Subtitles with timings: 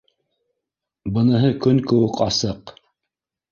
[1.19, 2.75] Быныһы көн кеүек асыҡ